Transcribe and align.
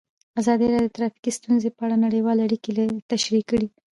ازادي 0.41 0.65
راډیو 0.71 0.91
د 0.93 0.95
ټرافیکي 0.97 1.31
ستونزې 1.37 1.69
په 1.75 1.81
اړه 1.85 1.95
نړیوالې 2.05 2.41
اړیکې 2.47 2.71
تشریح 3.11 3.43
کړي. 3.51 3.67